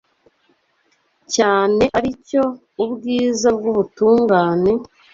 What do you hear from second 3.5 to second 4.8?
bw’ubutungane,